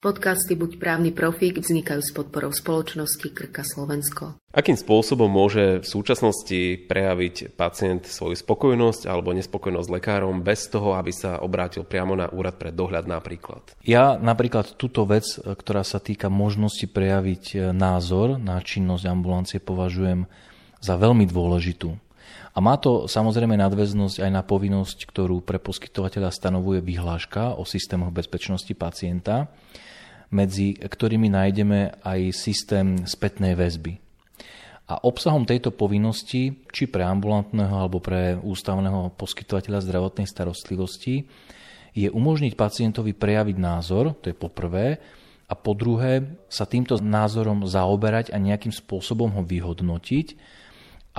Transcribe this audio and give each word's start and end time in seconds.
Podcasty 0.00 0.56
Buď 0.56 0.80
právny 0.80 1.12
profík 1.12 1.60
vznikajú 1.60 2.00
s 2.00 2.16
podporou 2.16 2.56
spoločnosti 2.56 3.36
Krka 3.36 3.60
Slovensko. 3.60 4.40
Akým 4.48 4.72
spôsobom 4.72 5.28
môže 5.28 5.84
v 5.84 5.84
súčasnosti 5.84 6.88
prejaviť 6.88 7.52
pacient 7.52 8.08
svoju 8.08 8.32
spokojnosť 8.32 9.04
alebo 9.04 9.36
nespokojnosť 9.36 9.84
s 9.84 9.94
lekárom 10.00 10.40
bez 10.40 10.72
toho, 10.72 10.96
aby 10.96 11.12
sa 11.12 11.44
obrátil 11.44 11.84
priamo 11.84 12.16
na 12.16 12.32
úrad 12.32 12.56
pre 12.56 12.72
dohľad 12.72 13.12
napríklad? 13.12 13.76
Ja 13.84 14.16
napríklad 14.16 14.80
túto 14.80 15.04
vec, 15.04 15.36
ktorá 15.36 15.84
sa 15.84 16.00
týka 16.00 16.32
možnosti 16.32 16.88
prejaviť 16.88 17.76
názor 17.76 18.40
na 18.40 18.56
činnosť 18.56 19.04
ambulancie, 19.04 19.60
považujem 19.60 20.24
za 20.80 20.96
veľmi 20.96 21.28
dôležitú. 21.28 21.92
A 22.50 22.58
má 22.58 22.74
to 22.78 23.06
samozrejme 23.06 23.54
nadväznosť 23.54 24.26
aj 24.26 24.30
na 24.30 24.42
povinnosť, 24.42 25.06
ktorú 25.06 25.42
pre 25.46 25.62
poskytovateľa 25.62 26.34
stanovuje 26.34 26.82
vyhláška 26.82 27.54
o 27.56 27.62
systémoch 27.62 28.10
bezpečnosti 28.10 28.74
pacienta 28.74 29.52
medzi 30.30 30.78
ktorými 30.78 31.26
nájdeme 31.30 32.02
aj 32.06 32.20
systém 32.30 33.02
spätnej 33.02 33.58
väzby. 33.58 33.98
A 34.90 35.06
obsahom 35.06 35.46
tejto 35.46 35.70
povinnosti, 35.70 36.66
či 36.70 36.90
pre 36.90 37.06
ambulantného 37.06 37.70
alebo 37.70 38.02
pre 38.02 38.34
ústavného 38.34 39.14
poskytovateľa 39.14 39.86
zdravotnej 39.86 40.26
starostlivosti, 40.26 41.30
je 41.94 42.08
umožniť 42.10 42.54
pacientovi 42.58 43.14
prejaviť 43.14 43.56
názor, 43.58 44.18
to 44.18 44.30
je 44.30 44.36
po 44.38 44.50
prvé, 44.50 44.98
a 45.50 45.54
po 45.58 45.74
druhé 45.74 46.38
sa 46.46 46.62
týmto 46.62 46.94
názorom 47.02 47.66
zaoberať 47.66 48.30
a 48.30 48.38
nejakým 48.38 48.70
spôsobom 48.70 49.34
ho 49.34 49.42
vyhodnotiť 49.42 50.26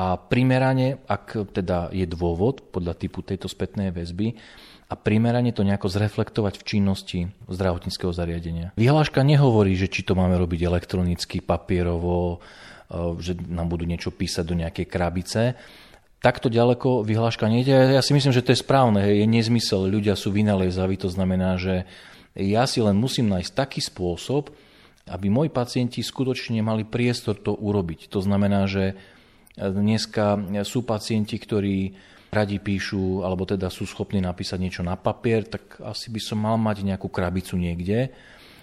a 0.02 0.18
primerane, 0.18 0.98
ak 1.06 1.54
teda 1.54 1.94
je 1.94 2.10
dôvod 2.10 2.74
podľa 2.74 2.98
typu 2.98 3.22
tejto 3.22 3.46
spätnej 3.46 3.94
väzby, 3.94 4.34
a 4.92 5.00
primerane 5.00 5.56
to 5.56 5.64
nejako 5.64 5.88
zreflektovať 5.88 6.60
v 6.60 6.68
činnosti 6.68 7.20
zdravotníckého 7.48 8.12
zariadenia. 8.12 8.76
Vyhláška 8.76 9.24
nehovorí, 9.24 9.78
že 9.80 9.88
či 9.88 10.04
to 10.04 10.20
máme 10.20 10.36
robiť 10.36 10.68
elektronicky, 10.68 11.40
papierovo, 11.40 12.44
e, 12.92 13.16
že 13.24 13.40
nám 13.40 13.72
budú 13.72 13.88
niečo 13.88 14.12
písať 14.12 14.44
do 14.44 14.60
nejakej 14.60 14.92
krabice. 14.92 15.56
Takto 16.20 16.52
ďaleko 16.52 17.08
vyhláška 17.08 17.48
nejde. 17.48 17.96
Ja 17.96 18.04
si 18.04 18.12
myslím, 18.12 18.36
že 18.36 18.44
to 18.44 18.52
je 18.52 18.60
správne. 18.60 19.00
Je 19.16 19.24
nezmysel. 19.24 19.88
Ľudia 19.88 20.20
sú 20.20 20.36
vynalezaví. 20.36 21.00
To 21.00 21.08
znamená, 21.08 21.56
že 21.56 21.88
ja 22.36 22.68
si 22.68 22.84
len 22.84 23.00
musím 23.00 23.32
nájsť 23.32 23.52
taký 23.56 23.80
spôsob, 23.80 24.52
aby 25.08 25.32
moji 25.32 25.50
pacienti 25.56 26.04
skutočne 26.04 26.60
mali 26.60 26.84
priestor 26.84 27.40
to 27.40 27.56
urobiť. 27.56 28.12
To 28.12 28.20
znamená, 28.20 28.68
že 28.68 29.00
dneska 29.58 30.40
sú 30.64 30.88
pacienti, 30.88 31.36
ktorí 31.36 31.92
radi 32.32 32.58
píšu, 32.64 33.28
alebo 33.28 33.44
teda 33.44 33.68
sú 33.68 33.84
schopní 33.84 34.24
napísať 34.24 34.58
niečo 34.58 34.82
na 34.88 34.96
papier, 34.96 35.44
tak 35.44 35.84
asi 35.84 36.08
by 36.08 36.22
som 36.24 36.40
mal 36.40 36.56
mať 36.56 36.88
nejakú 36.88 37.12
krabicu 37.12 37.60
niekde 37.60 38.16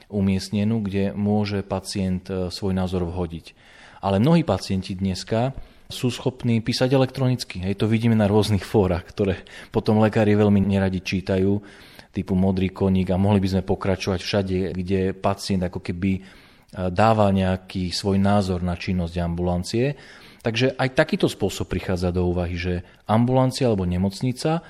umiestnenú, 0.08 0.80
kde 0.80 1.12
môže 1.12 1.60
pacient 1.60 2.32
e, 2.32 2.48
svoj 2.48 2.72
názor 2.72 3.04
vhodiť. 3.04 3.52
Ale 4.00 4.16
mnohí 4.16 4.40
pacienti 4.40 4.96
dneska 4.96 5.52
sú 5.92 6.08
schopní 6.08 6.64
písať 6.64 6.96
elektronicky. 6.96 7.60
Hej, 7.60 7.84
to 7.84 7.90
vidíme 7.92 8.16
na 8.16 8.24
rôznych 8.24 8.64
fórach, 8.64 9.04
ktoré 9.04 9.44
potom 9.68 10.00
lekári 10.00 10.32
veľmi 10.32 10.64
neradi 10.64 11.04
čítajú, 11.04 11.60
typu 12.08 12.32
modrý 12.32 12.72
koník 12.72 13.12
a 13.12 13.20
mohli 13.20 13.36
by 13.36 13.48
sme 13.52 13.62
pokračovať 13.68 14.20
všade, 14.24 14.58
kde 14.72 15.12
pacient 15.12 15.68
ako 15.68 15.84
keby 15.84 16.12
e, 16.16 16.20
dáva 16.88 17.28
nejaký 17.28 17.92
svoj 17.92 18.16
názor 18.16 18.64
na 18.64 18.80
činnosť 18.80 19.14
ambulancie. 19.20 19.92
Takže 20.42 20.78
aj 20.78 20.94
takýto 20.94 21.26
spôsob 21.26 21.66
prichádza 21.66 22.14
do 22.14 22.26
úvahy, 22.30 22.54
že 22.54 22.74
ambulancia 23.10 23.66
alebo 23.66 23.88
nemocnica 23.88 24.62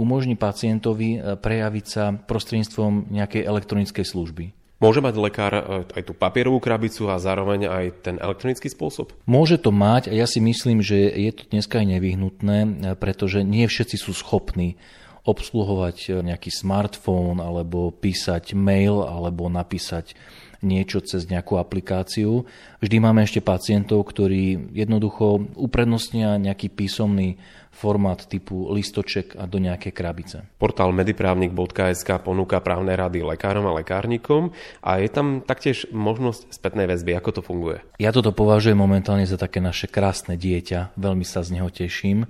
umožní 0.00 0.34
pacientovi 0.34 1.16
e, 1.16 1.38
prejaviť 1.38 1.84
sa 1.86 2.04
prostredníctvom 2.16 3.12
nejakej 3.12 3.42
elektronickej 3.44 4.04
služby. 4.06 4.44
Môže 4.82 4.98
mať 4.98 5.14
lekár 5.14 5.52
e, 5.54 5.62
aj 5.94 6.02
tú 6.10 6.12
papierovú 6.16 6.58
krabicu 6.58 7.06
a 7.06 7.22
zároveň 7.22 7.70
aj 7.70 7.86
ten 8.02 8.16
elektronický 8.18 8.66
spôsob? 8.66 9.14
Môže 9.28 9.60
to 9.62 9.70
mať 9.70 10.10
a 10.10 10.12
ja 10.16 10.26
si 10.26 10.42
myslím, 10.42 10.82
že 10.82 10.98
je 11.06 11.32
to 11.32 11.46
dneska 11.52 11.78
aj 11.84 11.86
nevyhnutné, 11.98 12.58
e, 12.64 12.68
pretože 12.98 13.46
nie 13.46 13.68
všetci 13.68 13.96
sú 14.00 14.10
schopní 14.16 14.74
obsluhovať 15.22 16.26
nejaký 16.26 16.50
smartfón 16.50 17.38
alebo 17.38 17.94
písať 17.94 18.58
mail 18.58 19.06
alebo 19.06 19.46
napísať 19.46 20.18
niečo 20.62 21.02
cez 21.02 21.26
nejakú 21.26 21.58
aplikáciu. 21.58 22.46
Vždy 22.78 22.96
máme 23.02 23.26
ešte 23.26 23.42
pacientov, 23.42 24.06
ktorí 24.08 24.72
jednoducho 24.72 25.52
uprednostnia 25.58 26.38
nejaký 26.38 26.70
písomný 26.70 27.36
formát 27.72 28.20
typu 28.28 28.68
listoček 28.70 29.34
a 29.34 29.48
do 29.48 29.56
nejaké 29.56 29.90
krabice. 29.90 30.44
Portál 30.60 30.92
mediprávnik.sk 30.92 32.08
ponúka 32.20 32.60
právne 32.60 32.92
rady 32.94 33.24
lekárom 33.24 33.64
a 33.64 33.76
lekárnikom 33.80 34.52
a 34.84 35.00
je 35.00 35.08
tam 35.08 35.40
taktiež 35.40 35.88
možnosť 35.90 36.52
spätnej 36.52 36.86
väzby. 36.86 37.16
Ako 37.16 37.30
to 37.32 37.42
funguje? 37.42 37.80
Ja 37.96 38.12
toto 38.12 38.30
považujem 38.30 38.76
momentálne 38.76 39.24
za 39.24 39.40
také 39.40 39.58
naše 39.64 39.88
krásne 39.88 40.36
dieťa. 40.36 40.94
Veľmi 41.00 41.24
sa 41.24 41.40
z 41.40 41.58
neho 41.58 41.72
teším, 41.72 42.28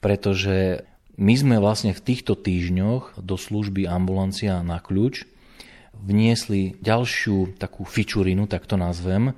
pretože 0.00 0.88
my 1.20 1.34
sme 1.36 1.56
vlastne 1.60 1.92
v 1.92 2.00
týchto 2.00 2.32
týždňoch 2.32 3.20
do 3.20 3.36
služby 3.36 3.84
ambulancia 3.84 4.64
na 4.64 4.80
kľúč 4.80 5.28
vniesli 6.02 6.76
ďalšiu 6.82 7.56
takú 7.56 7.86
fičurinu, 7.86 8.50
tak 8.50 8.66
to 8.66 8.74
nazvem, 8.74 9.32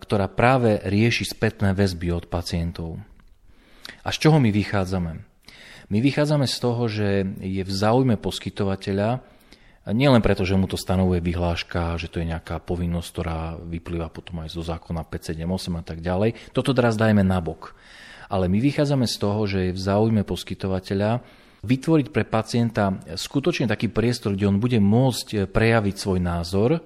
ktorá 0.00 0.26
práve 0.26 0.82
rieši 0.82 1.28
spätné 1.28 1.76
väzby 1.76 2.10
od 2.10 2.26
pacientov. 2.26 2.98
A 4.02 4.10
z 4.10 4.26
čoho 4.26 4.42
my 4.42 4.50
vychádzame? 4.50 5.12
My 5.92 5.98
vychádzame 6.00 6.48
z 6.48 6.56
toho, 6.58 6.82
že 6.88 7.08
je 7.38 7.62
v 7.62 7.72
záujme 7.72 8.16
poskytovateľa, 8.18 9.22
nielen 9.90 10.22
preto, 10.22 10.46
že 10.46 10.54
mu 10.54 10.70
to 10.70 10.78
stanovuje 10.78 11.18
vyhláška, 11.18 11.98
že 11.98 12.06
to 12.06 12.22
je 12.22 12.30
nejaká 12.30 12.62
povinnosť, 12.62 13.08
ktorá 13.10 13.58
vyplýva 13.58 14.14
potom 14.14 14.46
aj 14.46 14.54
zo 14.54 14.62
zákona 14.62 15.02
578 15.02 15.42
a 15.74 15.82
tak 15.82 15.98
ďalej. 15.98 16.38
Toto 16.54 16.70
teraz 16.70 16.94
dajme 16.94 17.26
nabok. 17.26 17.74
Ale 18.30 18.46
my 18.46 18.62
vychádzame 18.62 19.10
z 19.10 19.16
toho, 19.18 19.42
že 19.44 19.58
je 19.68 19.76
v 19.76 19.80
záujme 19.82 20.22
poskytovateľa, 20.22 21.20
vytvoriť 21.62 22.10
pre 22.10 22.26
pacienta 22.26 22.98
skutočne 23.14 23.70
taký 23.70 23.86
priestor, 23.86 24.34
kde 24.34 24.50
on 24.50 24.58
bude 24.58 24.82
môcť 24.82 25.26
e, 25.30 25.36
prejaviť 25.46 25.94
svoj 25.94 26.18
názor 26.18 26.82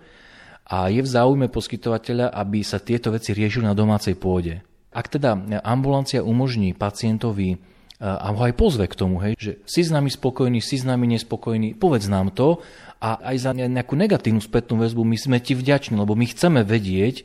a 0.68 0.92
je 0.92 1.00
v 1.00 1.08
záujme 1.08 1.48
poskytovateľa, 1.48 2.28
aby 2.36 2.60
sa 2.60 2.76
tieto 2.76 3.08
veci 3.08 3.32
riešili 3.32 3.64
na 3.64 3.72
domácej 3.72 4.20
pôde. 4.20 4.60
Ak 4.92 5.08
teda 5.08 5.36
ambulancia 5.64 6.20
umožní 6.20 6.76
pacientovi 6.76 7.56
e, 7.56 7.58
a 8.04 8.28
ho 8.28 8.40
aj 8.44 8.52
pozve 8.52 8.84
k 8.84 8.98
tomu, 9.00 9.16
hej, 9.24 9.32
že 9.40 9.52
si 9.64 9.80
s 9.80 9.88
nami 9.88 10.12
spokojný, 10.12 10.60
si 10.60 10.76
s 10.76 10.84
nami 10.84 11.08
nespokojný, 11.08 11.80
povedz 11.80 12.12
nám 12.12 12.36
to 12.36 12.60
a 13.00 13.32
aj 13.32 13.36
za 13.48 13.50
nejakú 13.56 13.96
negatívnu 13.96 14.44
spätnú 14.44 14.76
väzbu 14.76 15.08
my 15.08 15.16
sme 15.16 15.38
ti 15.40 15.56
vďační, 15.56 15.96
lebo 15.96 16.12
my 16.12 16.28
chceme 16.28 16.60
vedieť, 16.68 17.24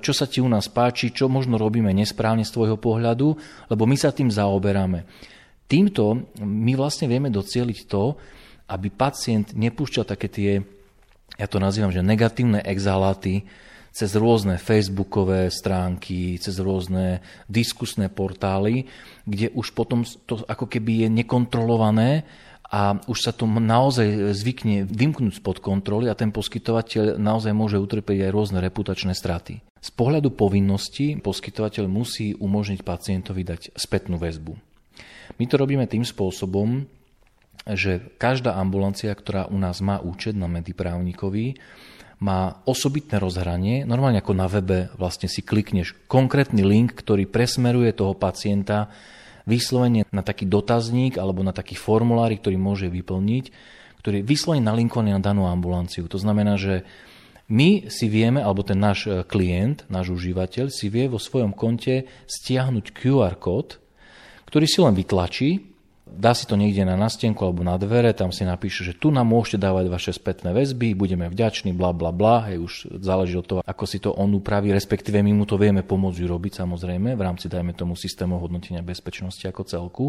čo 0.00 0.16
sa 0.16 0.24
ti 0.24 0.40
u 0.40 0.48
nás 0.48 0.72
páči, 0.72 1.12
čo 1.12 1.28
možno 1.28 1.60
robíme 1.60 1.92
nesprávne 1.92 2.48
z 2.48 2.52
tvojho 2.56 2.80
pohľadu, 2.80 3.36
lebo 3.68 3.84
my 3.84 3.96
sa 4.00 4.08
tým 4.08 4.32
zaoberáme. 4.32 5.04
Týmto 5.68 6.32
my 6.40 6.72
vlastne 6.80 7.12
vieme 7.12 7.28
docieliť 7.28 7.78
to, 7.84 8.16
aby 8.72 8.88
pacient 8.88 9.52
nepúšťal 9.52 10.04
také 10.08 10.28
tie, 10.32 10.52
ja 11.36 11.46
to 11.48 11.60
nazývam, 11.60 11.92
že 11.92 12.00
negatívne 12.00 12.64
exhaláty 12.64 13.44
cez 13.92 14.16
rôzne 14.16 14.56
facebookové 14.56 15.52
stránky, 15.52 16.40
cez 16.40 16.56
rôzne 16.60 17.20
diskusné 17.48 18.08
portály, 18.08 18.88
kde 19.28 19.52
už 19.52 19.76
potom 19.76 20.04
to 20.24 20.40
ako 20.48 20.68
keby 20.68 21.04
je 21.04 21.08
nekontrolované 21.12 22.24
a 22.68 23.00
už 23.08 23.18
sa 23.24 23.32
to 23.32 23.48
naozaj 23.48 24.36
zvykne 24.36 24.84
vymknúť 24.84 25.40
spod 25.40 25.64
kontroly 25.64 26.12
a 26.12 26.16
ten 26.16 26.28
poskytovateľ 26.28 27.16
naozaj 27.16 27.52
môže 27.56 27.80
utrpieť 27.80 28.28
aj 28.28 28.34
rôzne 28.34 28.58
reputačné 28.60 29.16
straty. 29.16 29.64
Z 29.80 29.90
pohľadu 29.96 30.36
povinnosti 30.36 31.16
poskytovateľ 31.16 31.88
musí 31.88 32.36
umožniť 32.36 32.84
pacientovi 32.84 33.42
dať 33.42 33.62
spätnú 33.72 34.20
väzbu. 34.20 34.67
My 35.36 35.44
to 35.44 35.60
robíme 35.60 35.84
tým 35.84 36.08
spôsobom, 36.08 36.88
že 37.68 38.00
každá 38.16 38.56
ambulancia, 38.56 39.12
ktorá 39.12 39.44
u 39.52 39.60
nás 39.60 39.84
má 39.84 40.00
účet 40.00 40.32
na 40.32 40.48
mediprávnikovi, 40.48 41.60
má 42.18 42.64
osobitné 42.66 43.20
rozhranie. 43.20 43.84
Normálne 43.84 44.24
ako 44.24 44.32
na 44.34 44.48
webe 44.50 44.88
vlastne 44.96 45.30
si 45.30 45.44
klikneš 45.44 45.94
konkrétny 46.08 46.64
link, 46.64 46.96
ktorý 46.96 47.28
presmeruje 47.30 47.94
toho 47.94 48.16
pacienta 48.16 48.90
vyslovene 49.46 50.02
na 50.10 50.26
taký 50.26 50.48
dotazník 50.48 51.20
alebo 51.20 51.46
na 51.46 51.54
taký 51.54 51.78
formulár, 51.78 52.32
ktorý 52.34 52.58
môže 52.58 52.90
vyplniť, 52.90 53.44
ktorý 54.02 54.20
je 54.20 54.28
vyslovene 54.28 54.66
nalinkovaný 54.66 55.14
na 55.14 55.22
danú 55.22 55.46
ambulanciu. 55.46 56.10
To 56.10 56.18
znamená, 56.18 56.58
že 56.58 56.82
my 57.48 57.88
si 57.88 58.12
vieme, 58.12 58.44
alebo 58.44 58.60
ten 58.60 58.76
náš 58.76 59.08
klient, 59.24 59.88
náš 59.88 60.12
užívateľ 60.12 60.68
si 60.68 60.92
vie 60.92 61.08
vo 61.08 61.16
svojom 61.16 61.56
konte 61.56 62.04
stiahnuť 62.28 62.92
QR 62.92 63.40
kód, 63.40 63.80
ktorý 64.48 64.64
si 64.64 64.80
len 64.80 64.96
vytlačí, 64.96 65.60
dá 66.08 66.32
si 66.32 66.48
to 66.48 66.56
niekde 66.56 66.88
na 66.88 66.96
nastienku 66.96 67.44
alebo 67.44 67.60
na 67.60 67.76
dvere, 67.76 68.16
tam 68.16 68.32
si 68.32 68.48
napíše, 68.48 68.80
že 68.80 68.96
tu 68.96 69.12
nám 69.12 69.28
môžete 69.28 69.60
dávať 69.60 69.92
vaše 69.92 70.12
spätné 70.16 70.56
väzby, 70.56 70.96
budeme 70.96 71.28
vďační, 71.28 71.76
bla 71.76 71.92
bla 71.92 72.08
bla, 72.16 72.48
hej, 72.48 72.56
už 72.64 72.72
záleží 73.04 73.36
od 73.36 73.46
toho, 73.46 73.60
ako 73.60 73.84
si 73.84 74.00
to 74.00 74.16
on 74.16 74.32
upraví, 74.32 74.72
respektíve 74.72 75.20
my 75.20 75.36
mu 75.36 75.44
to 75.44 75.60
vieme 75.60 75.84
pomôcť 75.84 76.24
urobiť 76.24 76.64
samozrejme 76.64 77.12
v 77.12 77.20
rámci, 77.20 77.52
dajme 77.52 77.76
tomu, 77.76 77.92
systému 77.92 78.40
hodnotenia 78.40 78.80
bezpečnosti 78.80 79.44
ako 79.44 79.62
celku. 79.68 80.06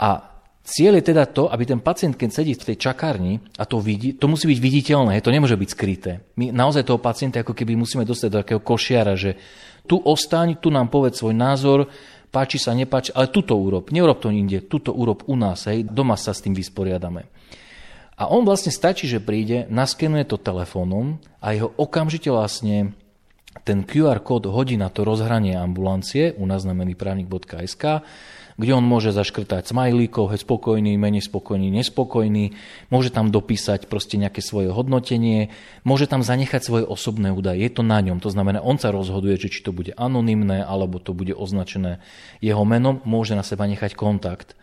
A 0.00 0.38
Cieľ 0.68 1.00
je 1.00 1.16
teda 1.16 1.24
to, 1.24 1.48
aby 1.48 1.64
ten 1.64 1.80
pacient, 1.80 2.20
keď 2.20 2.28
sedí 2.28 2.52
v 2.52 2.60
tej 2.60 2.76
čakárni 2.76 3.40
a 3.56 3.64
to 3.64 3.80
vidí, 3.80 4.12
to 4.20 4.28
musí 4.28 4.44
byť 4.52 4.60
viditeľné, 4.60 5.16
to 5.24 5.32
nemôže 5.32 5.56
byť 5.56 5.70
skryté. 5.72 6.20
My 6.36 6.52
naozaj 6.52 6.84
toho 6.84 7.00
pacienta 7.00 7.40
ako 7.40 7.56
keby 7.56 7.72
musíme 7.72 8.04
dostať 8.04 8.28
do 8.28 8.40
takého 8.44 8.60
košiara, 8.60 9.16
že 9.16 9.40
tu 9.88 9.96
ostaň, 9.96 10.60
tu 10.60 10.68
nám 10.68 10.92
povedz 10.92 11.24
svoj 11.24 11.32
názor, 11.32 11.88
páči 12.28 12.60
sa, 12.60 12.76
nepáči, 12.76 13.10
ale 13.16 13.32
tuto 13.32 13.56
urob, 13.56 13.90
neurob 13.90 14.20
to 14.20 14.28
inde, 14.28 14.64
tuto 14.68 14.92
urob 14.92 15.24
u 15.26 15.34
nás, 15.34 15.66
hej, 15.66 15.84
doma 15.84 16.14
sa 16.14 16.36
s 16.36 16.44
tým 16.44 16.52
vysporiadame. 16.52 17.26
A 18.18 18.26
on 18.26 18.42
vlastne 18.42 18.74
stačí, 18.74 19.06
že 19.06 19.22
príde, 19.22 19.70
naskenuje 19.70 20.26
to 20.26 20.42
telefónom 20.42 21.22
a 21.38 21.54
jeho 21.54 21.70
okamžite 21.78 22.26
vlastne 22.28 22.92
ten 23.64 23.86
QR 23.86 24.20
kód 24.22 24.46
hodí 24.50 24.76
na 24.76 24.90
to 24.90 25.06
rozhranie 25.06 25.56
ambulancie 25.56 26.34
u 26.36 26.44
nás 26.44 26.62
na 26.62 26.74
meniprávnik.sk 26.74 28.04
kde 28.58 28.74
on 28.74 28.82
môže 28.82 29.14
zaškrtať 29.14 29.70
smajlíkov, 29.70 30.34
hej, 30.34 30.42
spokojný, 30.42 30.98
menej 30.98 31.22
spokojný, 31.22 31.70
nespokojný, 31.70 32.58
môže 32.90 33.14
tam 33.14 33.30
dopísať 33.30 33.86
proste 33.86 34.18
nejaké 34.18 34.42
svoje 34.42 34.74
hodnotenie, 34.74 35.54
môže 35.86 36.10
tam 36.10 36.26
zanechať 36.26 36.66
svoje 36.66 36.84
osobné 36.84 37.30
údaje, 37.30 37.62
je 37.62 37.70
to 37.70 37.86
na 37.86 38.02
ňom, 38.02 38.18
to 38.18 38.34
znamená, 38.34 38.58
on 38.58 38.74
sa 38.82 38.90
rozhoduje, 38.90 39.38
že 39.38 39.48
či 39.54 39.62
to 39.62 39.70
bude 39.70 39.94
anonymné, 39.94 40.66
alebo 40.66 40.98
to 40.98 41.14
bude 41.14 41.38
označené 41.38 42.02
jeho 42.42 42.66
menom, 42.66 42.98
môže 43.06 43.38
na 43.38 43.46
seba 43.46 43.70
nechať 43.70 43.94
kontakt. 43.94 44.58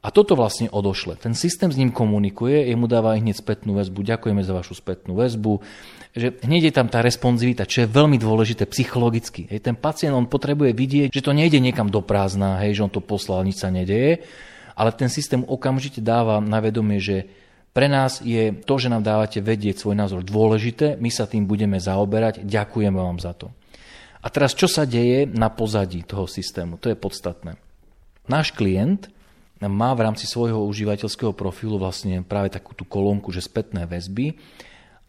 A 0.00 0.08
toto 0.08 0.32
vlastne 0.32 0.72
odošle. 0.72 1.20
Ten 1.20 1.36
systém 1.36 1.68
s 1.68 1.76
ním 1.76 1.92
komunikuje, 1.92 2.72
jemu 2.72 2.88
dáva 2.88 3.20
hneď 3.20 3.36
spätnú 3.36 3.76
väzbu, 3.76 4.00
ďakujeme 4.00 4.40
za 4.40 4.56
vašu 4.56 4.72
spätnú 4.80 5.12
väzbu, 5.12 5.60
že 6.16 6.40
hneď 6.40 6.72
je 6.72 6.74
tam 6.74 6.88
tá 6.88 7.04
responsivita, 7.04 7.68
čo 7.68 7.84
je 7.84 7.92
veľmi 7.92 8.16
dôležité 8.16 8.64
psychologicky. 8.64 9.44
Hej, 9.52 9.60
ten 9.68 9.76
pacient, 9.76 10.16
on 10.16 10.24
potrebuje 10.24 10.72
vidieť, 10.72 11.08
že 11.12 11.20
to 11.20 11.36
nejde 11.36 11.60
niekam 11.60 11.92
do 11.92 12.00
prázdna, 12.00 12.64
hej, 12.64 12.80
že 12.80 12.84
on 12.88 12.92
to 12.92 13.04
poslal, 13.04 13.44
nič 13.44 13.60
sa 13.60 13.68
nedeje, 13.68 14.24
ale 14.72 14.90
ten 14.96 15.12
systém 15.12 15.44
okamžite 15.44 16.00
dáva 16.00 16.40
na 16.40 16.64
vedomie, 16.64 16.96
že 16.96 17.28
pre 17.76 17.86
nás 17.86 18.24
je 18.24 18.56
to, 18.64 18.80
že 18.80 18.88
nám 18.88 19.04
dávate 19.04 19.38
vedieť 19.44 19.84
svoj 19.84 20.00
názor 20.00 20.24
dôležité, 20.24 20.96
my 20.96 21.12
sa 21.12 21.28
tým 21.28 21.44
budeme 21.44 21.76
zaoberať, 21.76 22.42
ďakujeme 22.48 22.96
vám 22.96 23.20
za 23.20 23.36
to. 23.36 23.52
A 24.24 24.32
teraz, 24.32 24.56
čo 24.56 24.64
sa 24.64 24.88
deje 24.88 25.28
na 25.28 25.52
pozadí 25.52 26.08
toho 26.08 26.24
systému? 26.24 26.80
To 26.80 26.88
je 26.88 26.96
podstatné. 26.96 27.60
Náš 28.26 28.56
klient 28.56 29.12
má 29.68 29.92
v 29.92 30.08
rámci 30.08 30.24
svojho 30.24 30.64
užívateľského 30.64 31.36
profilu 31.36 31.76
vlastne 31.76 32.24
práve 32.24 32.48
takú 32.48 32.72
tú 32.72 32.88
kolónku, 32.88 33.28
že 33.28 33.44
spätné 33.44 33.84
väzby, 33.84 34.40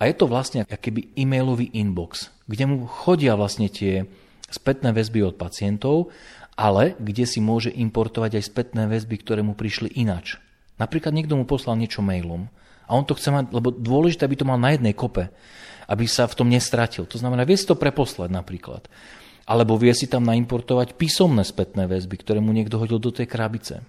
a 0.01 0.09
je 0.09 0.17
to 0.17 0.25
vlastne 0.25 0.65
akýby 0.65 1.13
e-mailový 1.13 1.69
inbox, 1.77 2.33
kde 2.49 2.65
mu 2.65 2.89
chodia 2.89 3.37
vlastne 3.37 3.69
tie 3.69 4.09
spätné 4.49 4.89
väzby 4.97 5.21
od 5.21 5.37
pacientov, 5.37 6.09
ale 6.57 6.97
kde 6.97 7.29
si 7.29 7.37
môže 7.37 7.69
importovať 7.69 8.41
aj 8.41 8.43
spätné 8.49 8.89
väzby, 8.89 9.21
ktoré 9.21 9.45
mu 9.45 9.53
prišli 9.53 9.93
inač. 9.93 10.41
Napríklad 10.81 11.13
niekto 11.13 11.37
mu 11.37 11.45
poslal 11.45 11.77
niečo 11.77 12.01
mailom 12.01 12.49
a 12.89 12.97
on 12.97 13.05
to 13.05 13.13
chce 13.13 13.29
mať, 13.29 13.53
lebo 13.53 13.69
dôležité, 13.69 14.25
aby 14.25 14.41
to 14.41 14.49
mal 14.49 14.57
na 14.57 14.73
jednej 14.73 14.97
kope, 14.97 15.29
aby 15.85 16.09
sa 16.09 16.25
v 16.25 16.33
tom 16.33 16.49
nestratil. 16.49 17.05
To 17.05 17.21
znamená, 17.21 17.45
vie 17.45 17.53
si 17.53 17.69
to 17.69 17.77
preposlať 17.77 18.33
napríklad. 18.33 18.89
Alebo 19.45 19.77
vie 19.77 19.93
si 19.93 20.09
tam 20.09 20.25
naimportovať 20.25 20.97
písomné 20.97 21.45
spätné 21.45 21.85
väzby, 21.85 22.17
ktoré 22.25 22.41
mu 22.41 22.49
niekto 22.57 22.81
hodil 22.81 22.97
do 22.97 23.13
tej 23.13 23.29
krabice. 23.29 23.85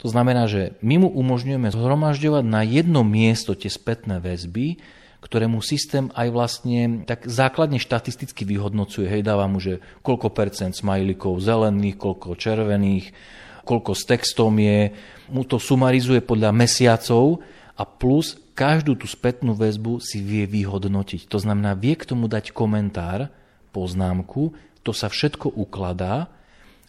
To 0.00 0.06
znamená, 0.08 0.48
že 0.48 0.78
my 0.80 1.04
mu 1.04 1.08
umožňujeme 1.12 1.68
zhromažďovať 1.70 2.44
na 2.46 2.64
jedno 2.64 3.04
miesto 3.06 3.52
tie 3.52 3.70
spätné 3.70 4.18
väzby, 4.18 4.80
ktoré 5.22 5.46
mu 5.46 5.62
systém 5.62 6.10
aj 6.18 6.28
vlastne 6.34 7.06
tak 7.06 7.30
základne 7.30 7.78
štatisticky 7.78 8.42
vyhodnocuje. 8.42 9.06
Hej, 9.06 9.22
dáva 9.22 9.46
mu, 9.46 9.62
že 9.62 9.78
koľko 10.02 10.34
percent 10.34 10.74
smajlikov 10.74 11.38
zelených, 11.38 11.94
koľko 11.94 12.34
červených, 12.34 13.14
koľko 13.62 13.94
s 13.94 14.02
textom 14.02 14.58
je, 14.58 14.90
mu 15.30 15.46
to 15.46 15.62
sumarizuje 15.62 16.18
podľa 16.18 16.50
mesiacov 16.50 17.38
a 17.78 17.86
plus 17.86 18.34
každú 18.58 18.98
tú 18.98 19.06
spätnú 19.06 19.54
väzbu 19.54 20.02
si 20.02 20.18
vie 20.18 20.44
vyhodnotiť. 20.50 21.30
To 21.30 21.38
znamená, 21.38 21.78
vie 21.78 21.94
k 21.94 22.10
tomu 22.10 22.26
dať 22.26 22.50
komentár, 22.50 23.30
poznámku, 23.70 24.50
to 24.82 24.90
sa 24.90 25.06
všetko 25.06 25.54
ukladá 25.54 26.26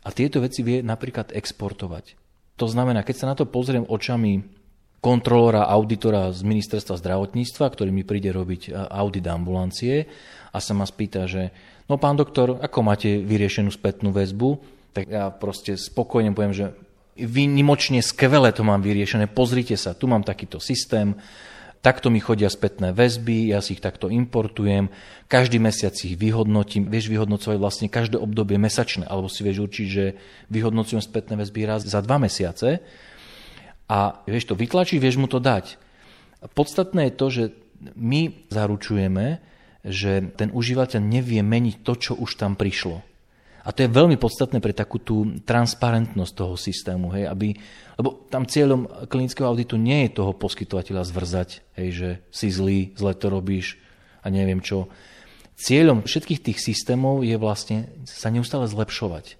a 0.01 0.09
tieto 0.09 0.41
veci 0.41 0.65
vie 0.65 0.81
napríklad 0.81 1.29
exportovať. 1.31 2.22
To 2.61 2.65
znamená, 2.69 3.01
keď 3.01 3.15
sa 3.17 3.29
na 3.29 3.35
to 3.35 3.50
pozriem 3.50 3.85
očami 3.85 4.45
kontrolora, 5.03 5.67
auditora 5.67 6.31
z 6.31 6.47
ministerstva 6.47 6.95
zdravotníctva, 6.95 7.65
ktorý 7.67 7.91
mi 7.91 8.07
príde 8.07 8.31
robiť 8.31 8.61
e, 8.67 8.71
audit 8.71 9.27
ambulancie 9.27 10.07
a 10.55 10.57
sa 10.63 10.71
ma 10.71 10.88
spýta, 10.88 11.27
že 11.27 11.51
no 11.91 12.00
pán 12.00 12.15
doktor, 12.15 12.55
ako 12.63 12.79
máte 12.88 13.19
vyriešenú 13.19 13.67
spätnú 13.67 14.15
väzbu, 14.15 14.63
tak 14.95 15.11
ja 15.11 15.27
proste 15.27 15.75
spokojne 15.75 16.31
poviem, 16.31 16.55
že 16.55 16.71
vynimočne 17.19 18.00
skvelé 18.00 18.56
to 18.56 18.63
mám 18.63 18.79
vyriešené, 18.79 19.27
pozrite 19.27 19.75
sa, 19.75 19.91
tu 19.91 20.07
mám 20.07 20.23
takýto 20.23 20.63
systém, 20.63 21.13
takto 21.83 22.07
mi 22.07 22.24
chodia 22.24 22.47
spätné 22.47 22.95
väzby, 22.95 23.51
ja 23.51 23.59
si 23.59 23.75
ich 23.75 23.83
takto 23.83 24.07
importujem, 24.07 24.88
každý 25.27 25.59
mesiac 25.59 25.91
ich 26.00 26.15
vyhodnotím, 26.15 26.88
vieš 26.88 27.12
vyhodnocovať 27.12 27.57
vlastne 27.59 27.91
každé 27.91 28.15
obdobie 28.15 28.56
mesačné, 28.56 29.03
alebo 29.03 29.27
si 29.27 29.44
vieš 29.44 29.68
určiť, 29.68 29.88
že 29.91 30.06
vyhodnocujem 30.47 31.03
spätné 31.03 31.35
väzby 31.35 31.68
raz 31.68 31.83
za 31.83 32.00
dva 32.00 32.24
mesiace 32.24 32.80
a 33.91 34.24
vieš 34.24 34.47
to 34.47 34.56
vytlačiť, 34.56 34.97
vieš 34.97 35.19
mu 35.19 35.27
to 35.27 35.44
dať. 35.44 35.75
Podstatné 36.56 37.12
je 37.12 37.13
to, 37.19 37.27
že 37.27 37.44
my 38.00 38.47
zaručujeme, 38.47 39.44
že 39.83 40.31
ten 40.39 40.56
užívateľ 40.56 41.03
nevie 41.03 41.44
meniť 41.44 41.83
to, 41.83 41.94
čo 42.00 42.13
už 42.15 42.39
tam 42.39 42.56
prišlo. 42.56 43.03
A 43.63 43.71
to 43.71 43.88
je 43.88 43.95
veľmi 43.95 44.19
podstatné 44.19 44.60
pre 44.60 44.75
takú 44.75 45.00
tú 45.00 45.39
transparentnosť 45.48 46.33
toho 46.36 46.60
systému, 46.60 47.15
hej, 47.15 47.31
aby, 47.31 47.56
lebo 47.95 48.27
tam 48.27 48.44
cieľom 48.44 49.07
klinického 49.07 49.48
auditu 49.48 49.80
nie 49.80 50.04
je 50.07 50.19
toho 50.19 50.36
poskytovateľa 50.36 51.07
zvrzať, 51.07 51.50
hej, 51.80 51.89
že 51.95 52.10
si 52.27 52.51
zlý, 52.51 52.92
zle 53.00 53.15
to 53.15 53.31
robíš 53.31 53.80
a 54.19 54.27
neviem 54.27 54.60
čo. 54.60 54.92
Cieľom 55.56 56.04
všetkých 56.04 56.44
tých 56.44 56.60
systémov 56.60 57.24
je 57.24 57.39
vlastne 57.39 57.88
sa 58.04 58.27
neustále 58.27 58.68
zlepšovať. 58.68 59.39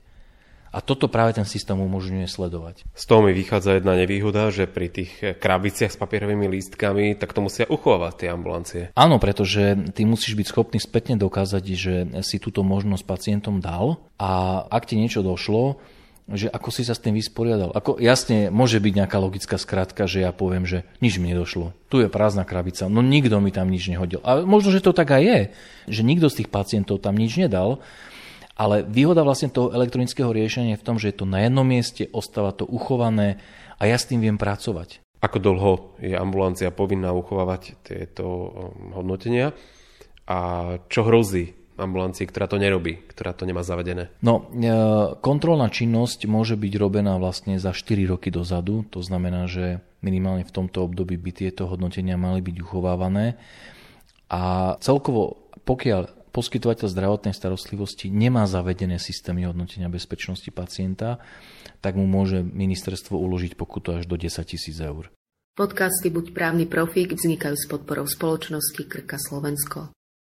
A 0.74 0.82
toto 0.82 1.06
práve 1.06 1.38
ten 1.38 1.46
systém 1.46 1.78
umožňuje 1.78 2.26
sledovať. 2.26 2.90
Z 2.98 3.04
toho 3.06 3.22
mi 3.22 3.32
vychádza 3.32 3.78
jedna 3.78 3.94
nevýhoda, 3.94 4.50
že 4.50 4.66
pri 4.66 4.90
tých 4.90 5.38
krabiciach 5.38 5.94
s 5.94 6.02
papierovými 6.02 6.50
lístkami, 6.50 7.14
tak 7.14 7.38
to 7.38 7.46
musia 7.46 7.70
uchovať 7.70 8.14
tie 8.18 8.28
ambulancie. 8.34 8.82
Áno, 8.98 9.22
pretože 9.22 9.78
ty 9.94 10.02
musíš 10.10 10.34
byť 10.34 10.48
schopný 10.50 10.82
spätne 10.82 11.14
dokázať, 11.22 11.64
že 11.78 11.96
si 12.26 12.42
túto 12.42 12.66
možnosť 12.66 13.06
pacientom 13.06 13.62
dal 13.62 14.02
a 14.18 14.66
ak 14.66 14.90
ti 14.90 14.98
niečo 14.98 15.22
došlo, 15.22 15.78
že 16.24 16.48
ako 16.48 16.72
si 16.72 16.88
sa 16.88 16.96
s 16.96 17.04
tým 17.04 17.20
vysporiadal. 17.20 17.76
Ako, 17.76 18.00
jasne, 18.00 18.48
môže 18.48 18.80
byť 18.80 18.94
nejaká 18.96 19.20
logická 19.20 19.60
skratka, 19.60 20.08
že 20.08 20.24
ja 20.24 20.32
poviem, 20.32 20.64
že 20.64 20.88
nič 21.04 21.20
mi 21.20 21.36
nedošlo. 21.36 21.76
Tu 21.92 22.00
je 22.00 22.08
prázdna 22.08 22.48
krabica, 22.48 22.88
no 22.88 23.04
nikto 23.04 23.44
mi 23.44 23.52
tam 23.52 23.68
nič 23.68 23.92
nehodil. 23.92 24.24
A 24.24 24.40
možno, 24.48 24.72
že 24.72 24.80
to 24.80 24.96
tak 24.96 25.12
aj 25.12 25.20
je, 25.20 25.40
že 25.92 26.02
nikto 26.08 26.32
z 26.32 26.44
tých 26.44 26.50
pacientov 26.50 27.04
tam 27.04 27.20
nič 27.20 27.36
nedal, 27.36 27.84
ale 28.54 28.86
výhoda 28.86 29.26
vlastne 29.26 29.50
toho 29.50 29.74
elektronického 29.74 30.30
riešenia 30.30 30.78
je 30.78 30.82
v 30.82 30.88
tom, 30.88 30.98
že 31.02 31.10
je 31.10 31.18
to 31.22 31.26
na 31.26 31.42
jednom 31.46 31.66
mieste, 31.66 32.06
ostáva 32.14 32.54
to 32.54 32.70
uchované 32.70 33.42
a 33.82 33.90
ja 33.90 33.98
s 33.98 34.06
tým 34.06 34.22
viem 34.22 34.38
pracovať. 34.38 35.02
Ako 35.24 35.40
dlho 35.40 35.74
je 36.04 36.14
ambulancia 36.14 36.70
povinná 36.70 37.16
uchovávať 37.16 37.80
tieto 37.82 38.26
um, 38.28 38.50
hodnotenia 38.92 39.56
a 40.28 40.40
čo 40.92 41.08
hrozí 41.08 41.64
ambulancii, 41.74 42.30
ktorá 42.30 42.46
to 42.46 42.62
nerobí, 42.62 43.02
ktorá 43.10 43.34
to 43.34 43.50
nemá 43.50 43.66
zavedené? 43.66 44.14
No, 44.22 44.46
e, 44.54 44.70
kontrolná 45.18 45.74
činnosť 45.74 46.30
môže 46.30 46.54
byť 46.54 46.74
robená 46.78 47.18
vlastne 47.18 47.58
za 47.58 47.74
4 47.74 48.06
roky 48.14 48.30
dozadu, 48.30 48.86
to 48.94 49.02
znamená, 49.02 49.50
že 49.50 49.82
minimálne 50.06 50.46
v 50.46 50.54
tomto 50.54 50.86
období 50.86 51.18
by 51.18 51.32
tieto 51.34 51.66
hodnotenia 51.66 52.14
mali 52.14 52.46
byť 52.46 52.56
uchovávané. 52.62 53.42
A 54.30 54.76
celkovo, 54.86 55.50
pokiaľ 55.66 56.23
poskytovateľ 56.34 56.90
zdravotnej 56.90 57.38
starostlivosti 57.38 58.10
nemá 58.10 58.50
zavedené 58.50 58.98
systémy 58.98 59.46
hodnotenia 59.46 59.88
bezpečnosti 59.88 60.50
pacienta, 60.50 61.22
tak 61.80 61.94
mu 61.94 62.10
môže 62.10 62.42
ministerstvo 62.42 63.16
uložiť 63.16 63.54
pokutu 63.54 64.02
až 64.02 64.10
do 64.10 64.18
10 64.18 64.34
tisíc 64.44 64.82
eur. 64.82 65.14
Podcasty 65.54 66.10
Buď 66.10 66.34
právny 66.34 66.66
profík 66.66 67.14
vznikajú 67.14 67.54
s 67.54 67.70
podporou 67.70 68.10
spoločnosti 68.10 68.82
Krka 68.90 69.22
Slovensko. 69.22 69.94